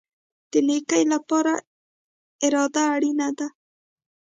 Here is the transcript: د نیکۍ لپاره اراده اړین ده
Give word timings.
د 0.51 0.53
نیکۍ 0.67 1.03
لپاره 1.13 1.53
اراده 2.45 2.83
اړین 2.95 3.19
ده 3.37 3.47